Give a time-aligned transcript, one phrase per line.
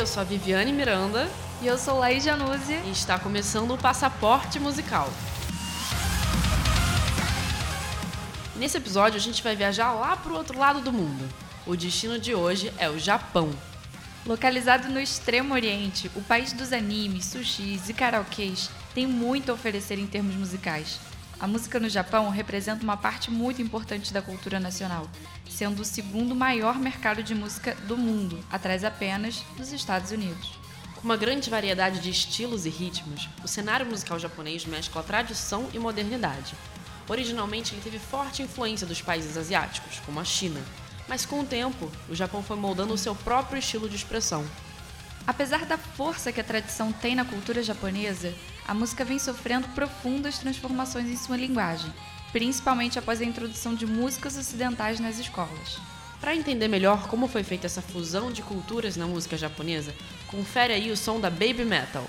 [0.00, 1.30] eu sou a Viviane Miranda.
[1.60, 2.72] E eu sou Laís Januzzi.
[2.86, 5.06] E está começando o Passaporte Musical.
[8.56, 11.28] Nesse episódio a gente vai viajar lá para o outro lado do mundo.
[11.66, 13.50] O destino de hoje é o Japão.
[14.24, 19.98] Localizado no Extremo Oriente, o país dos animes, sushis e karaokês tem muito a oferecer
[19.98, 20.98] em termos musicais.
[21.40, 25.08] A música no Japão representa uma parte muito importante da cultura nacional,
[25.48, 30.50] sendo o segundo maior mercado de música do mundo, atrás apenas dos Estados Unidos.
[30.96, 35.78] Com uma grande variedade de estilos e ritmos, o cenário musical japonês mescla tradição e
[35.78, 36.52] modernidade.
[37.08, 40.60] Originalmente, ele teve forte influência dos países asiáticos, como a China,
[41.08, 44.44] mas com o tempo, o Japão foi moldando o seu próprio estilo de expressão.
[45.26, 48.34] Apesar da força que a tradição tem na cultura japonesa,
[48.66, 51.92] a música vem sofrendo profundas transformações em sua linguagem,
[52.32, 55.78] principalmente após a introdução de músicas ocidentais nas escolas.
[56.20, 59.94] Para entender melhor como foi feita essa fusão de culturas na música japonesa,
[60.26, 62.04] confere aí o som da Baby Metal.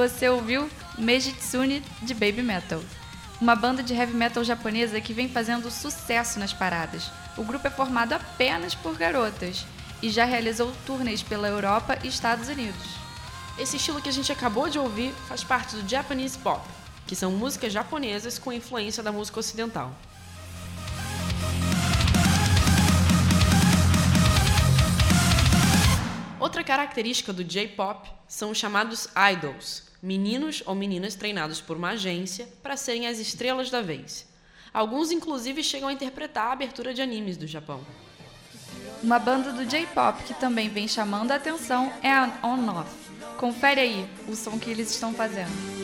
[0.00, 0.66] Você ouviu
[0.96, 2.80] Mejitsune de Baby Metal,
[3.38, 7.10] uma banda de heavy metal japonesa que vem fazendo sucesso nas paradas.
[7.36, 9.66] O grupo é formado apenas por garotas
[10.00, 12.82] e já realizou turnês pela Europa e Estados Unidos.
[13.58, 16.66] Esse estilo que a gente acabou de ouvir faz parte do Japanese Pop,
[17.06, 19.94] que são músicas japonesas com influência da música ocidental.
[26.40, 32.48] Outra característica do J-pop são os chamados idols, meninos ou meninas treinados por uma agência
[32.62, 34.26] para serem as estrelas da vez.
[34.72, 37.80] Alguns, inclusive, chegam a interpretar a abertura de animes do Japão.
[39.02, 42.90] Uma banda do J-pop que também vem chamando a atenção é a On Off.
[43.38, 45.79] Confere aí o som que eles estão fazendo.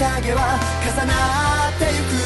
[0.00, 1.12] 影は重な
[1.68, 2.16] ってゆく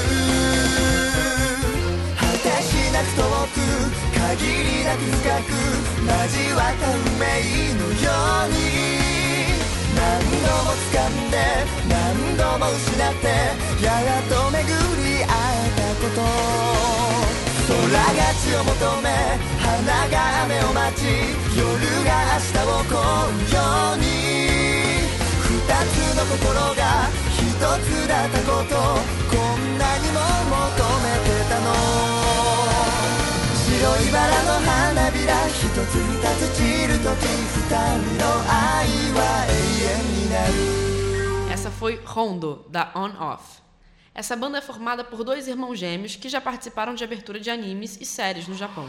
[2.15, 3.59] 果てしなず遠く
[4.15, 5.50] 限りなく深く
[6.06, 7.26] 交わった運命
[7.75, 8.15] のよ
[8.47, 8.62] うに
[9.99, 11.35] 何度も掴んで
[11.91, 13.26] 何度も失って
[13.82, 14.62] やがと巡
[15.03, 16.23] り会えたこと
[17.67, 19.11] 空が血を求め
[19.59, 21.03] 花が雨を待ち
[21.59, 21.67] 夜
[22.06, 22.94] が明日を来
[23.43, 23.59] るよ
[23.94, 24.54] うに
[25.63, 28.75] つの心が一つだったこと
[29.30, 30.19] こんなにも
[30.50, 30.60] 求
[31.04, 31.68] めてたの
[33.66, 39.51] 白いバラの花びら一つ二つ散るとき二人の愛は永
[39.88, 40.80] 遠になる
[41.51, 43.62] Essa foi Rondo, da On Off.
[44.13, 47.98] Essa banda é formada por dois irmãos gêmeos que já participaram de abertura de animes
[48.00, 48.88] e séries no Japão.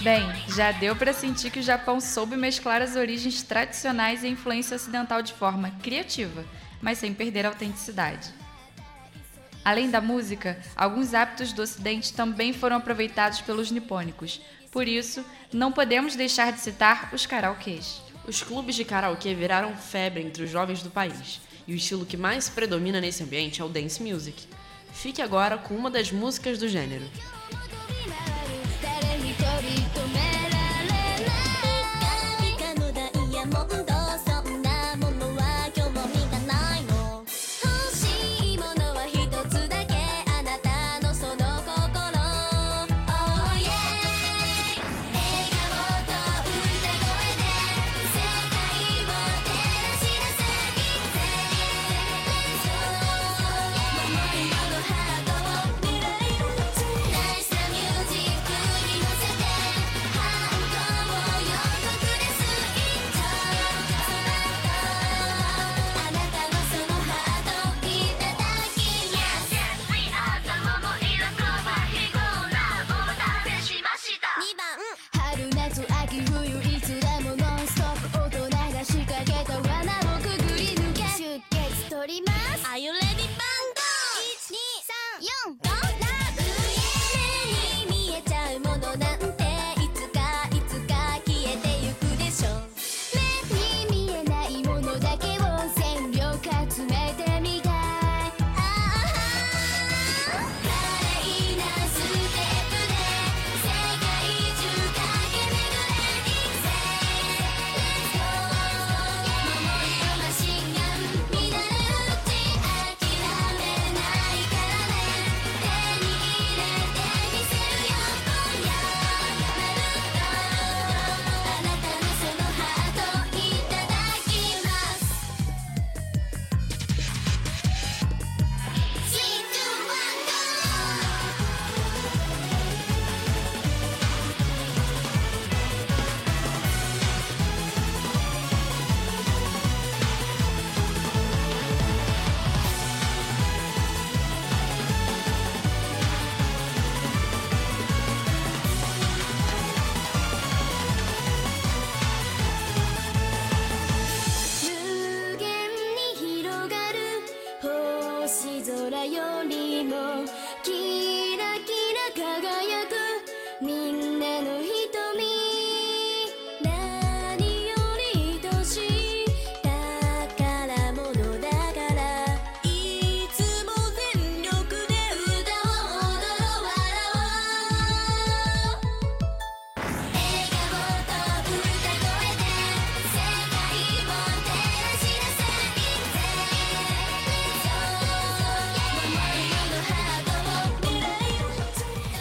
[0.00, 0.22] Bem,
[0.54, 4.76] já deu para sentir que o Japão soube mesclar as origens tradicionais e a influência
[4.76, 6.44] ocidental de forma criativa,
[6.80, 8.32] mas sem perder a autenticidade.
[9.64, 14.40] Além da música, alguns hábitos do Ocidente também foram aproveitados pelos nipônicos.
[14.70, 18.00] Por isso, não podemos deixar de citar os karaokês.
[18.24, 22.16] Os clubes de karaokê viraram febre entre os jovens do país, e o estilo que
[22.16, 24.46] mais predomina nesse ambiente é o dance music.
[24.92, 27.04] Fique agora com uma das músicas do gênero.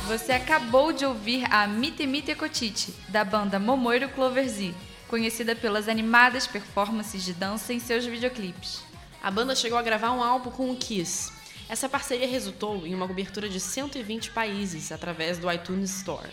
[0.07, 4.73] Você acabou de ouvir a Mite Mite Kotite, da banda Momoiro Clover Z,
[5.05, 8.85] conhecida pelas animadas performances de dança em seus videoclipes.
[9.21, 11.29] A banda chegou a gravar um álbum com o Kiss.
[11.67, 16.31] Essa parceria resultou em uma cobertura de 120 países através do iTunes Store.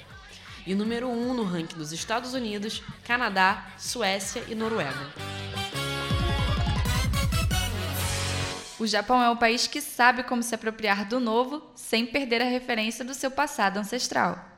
[0.64, 5.63] E número 1 no ranking dos Estados Unidos, Canadá, Suécia e Noruega.
[8.78, 12.46] O Japão é um país que sabe como se apropriar do novo sem perder a
[12.46, 14.52] referência do seu passado ancestral.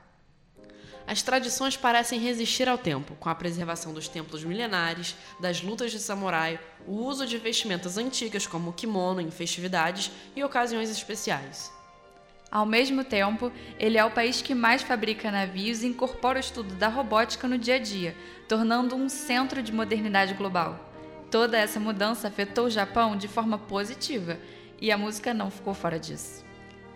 [1.06, 6.00] As tradições parecem resistir ao tempo, com a preservação dos templos milenares, das lutas de
[6.00, 11.70] samurai, o uso de vestimentas antigas como o kimono em festividades e ocasiões especiais.
[12.50, 16.74] Ao mesmo tempo, ele é o país que mais fabrica navios e incorpora o estudo
[16.74, 18.16] da robótica no dia a dia,
[18.48, 20.85] tornando um centro de modernidade global.
[21.36, 24.38] Toda essa mudança afetou o Japão de forma positiva
[24.80, 26.42] E a música não ficou fora disso.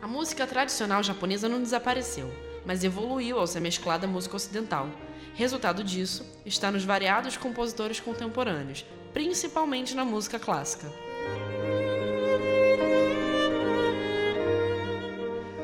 [0.00, 2.32] A música tradicional japonesa não desapareceu,
[2.64, 4.88] mas evoluiu ao ser mesclada à música ocidental.
[5.34, 8.82] Resultado disso está nos variados compositores contemporâneos,
[9.12, 10.90] principalmente na música clássica.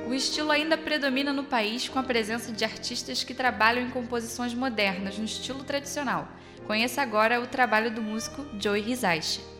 [0.06, 4.52] O estilo ainda predomina no país com a presença de artistas que trabalham em composições
[4.52, 6.28] modernas no estilo tradicional.
[6.66, 9.55] Conheça agora o trabalho do músico Joey Hisaishi.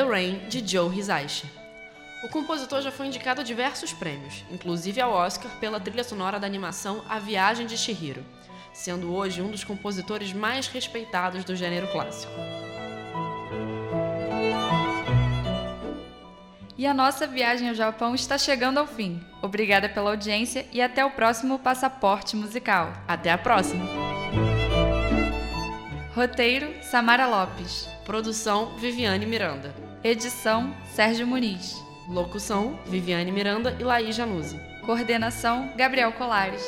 [0.00, 1.44] The Rain, de Joe Hisaishi.
[2.24, 6.46] O compositor já foi indicado a diversos prêmios, inclusive ao Oscar pela trilha sonora da
[6.46, 8.24] animação A Viagem de Chihiro,
[8.72, 12.32] sendo hoje um dos compositores mais respeitados do gênero clássico.
[16.78, 19.22] E a nossa viagem ao Japão está chegando ao fim.
[19.42, 22.90] Obrigada pela audiência e até o próximo Passaporte Musical.
[23.06, 23.84] Até a próxima!
[26.14, 27.86] Roteiro: Samara Lopes.
[28.06, 29.89] Produção Viviane Miranda.
[30.02, 31.76] Edição: Sérgio Muniz.
[32.08, 34.58] Locução: Viviane Miranda e Laís Januzzi.
[34.86, 36.62] Coordenação: Gabriel Colares.